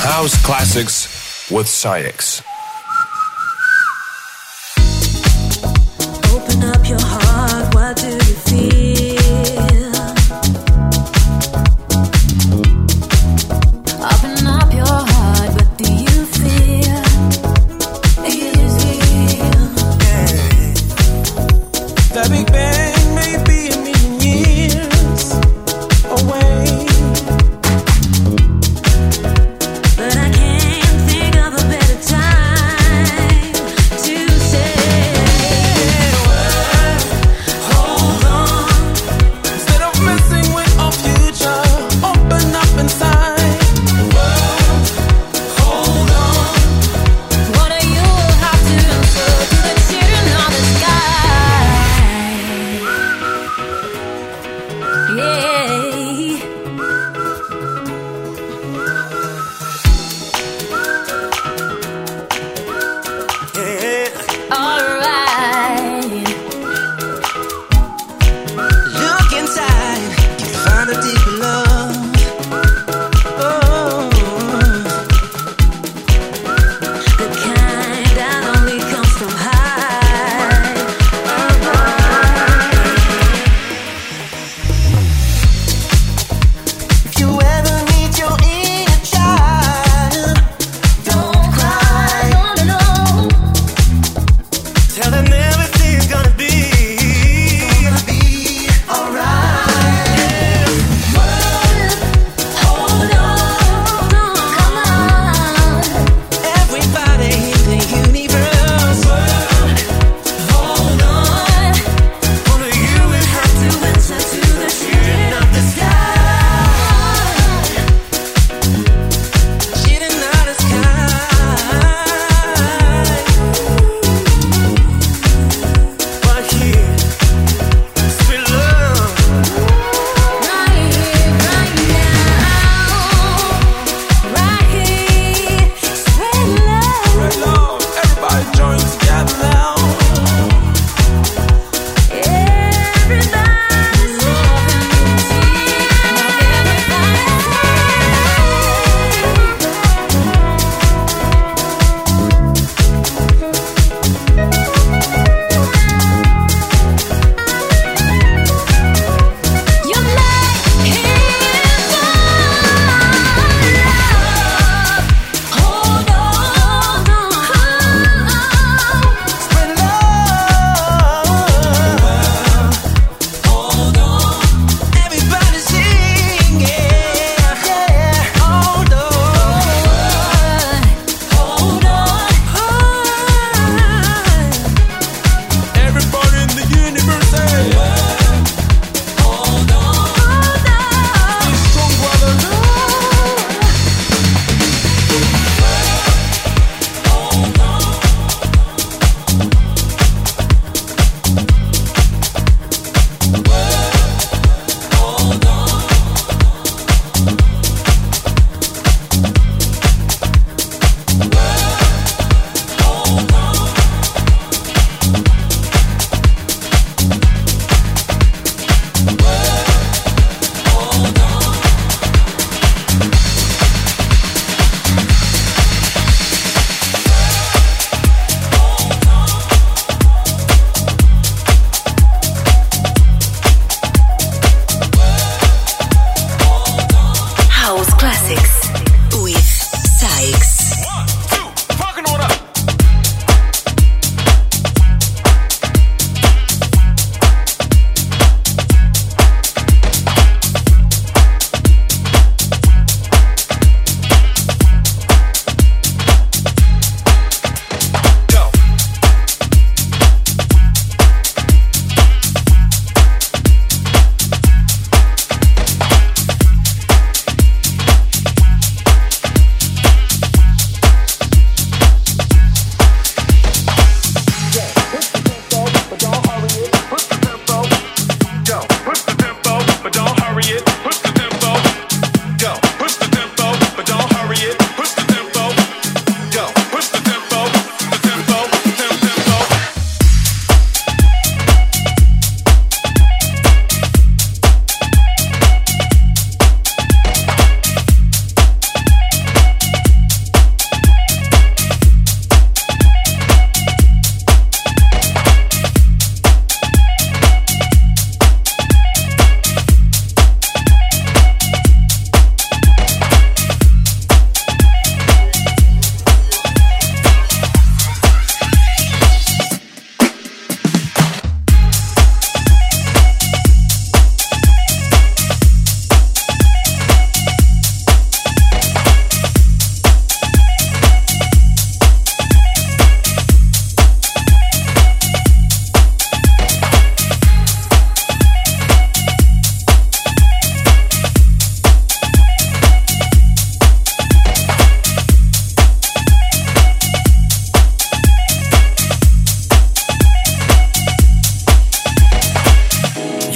House 0.00 0.40
Classics 0.46 1.50
with 1.50 1.68
SAIX. 1.68 2.47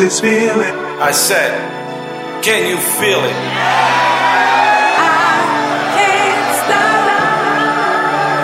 This 0.00 0.18
feeling. 0.18 0.74
I 0.98 1.10
said, 1.10 1.52
can 2.42 2.66
you 2.66 2.78
feel 2.78 3.20
it? 3.20 3.36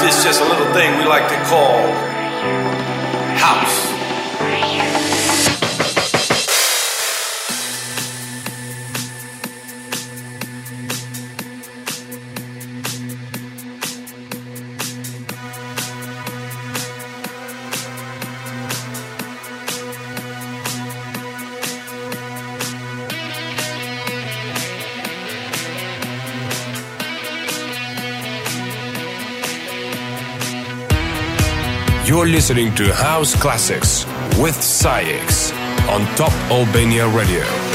This 0.04 0.18
is 0.18 0.24
just 0.24 0.42
a 0.42 0.44
little 0.44 0.70
thing 0.74 0.98
we 0.98 1.06
like 1.06 1.26
to 1.30 1.36
call 1.48 1.80
house. 3.38 3.85
You're 32.06 32.28
listening 32.28 32.72
to 32.76 32.94
House 32.94 33.34
Classics 33.34 34.06
with 34.38 34.54
SAIX 34.62 35.50
on 35.88 36.06
Top 36.14 36.32
Albania 36.52 37.08
Radio. 37.08 37.65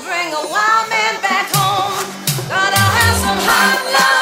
bring 0.00 0.32
a 0.32 0.40
wild 0.48 0.88
man 0.88 1.20
back 1.20 1.52
home. 1.52 1.92
Gonna 2.48 2.76
have 2.76 3.16
some 3.18 3.38
hot 3.44 3.92
love. 3.92 4.21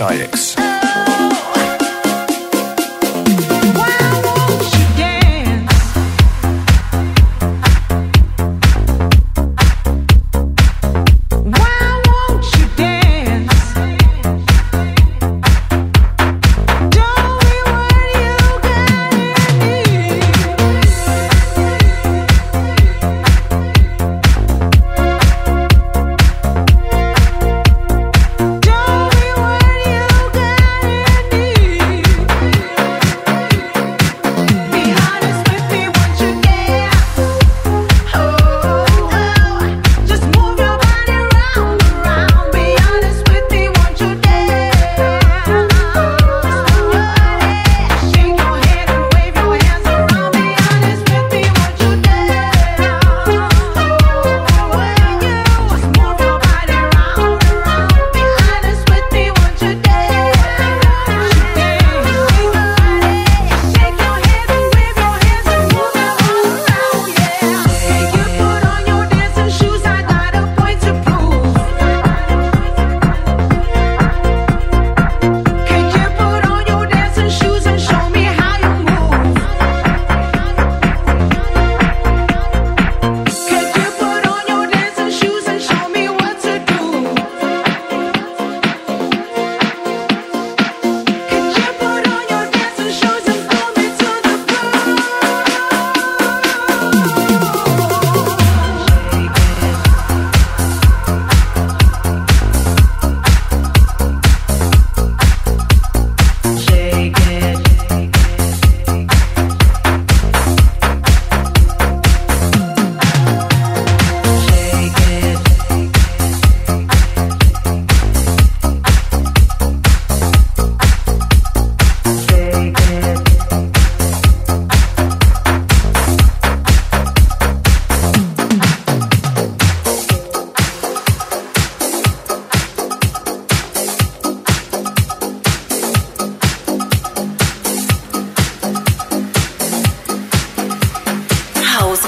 You're 0.00 0.28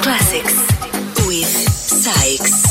Classics 0.03 0.57
with 1.27 1.47
SAIX. 1.47 2.70